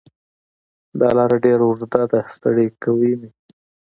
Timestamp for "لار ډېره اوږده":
1.17-2.03